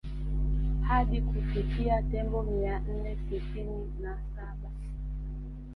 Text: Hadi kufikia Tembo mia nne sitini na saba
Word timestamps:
Hadi 0.87 1.21
kufikia 1.21 2.01
Tembo 2.03 2.43
mia 2.43 2.79
nne 2.79 3.17
sitini 3.29 3.91
na 4.01 4.17
saba 4.35 4.69